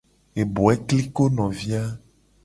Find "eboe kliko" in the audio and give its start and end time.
0.41-1.23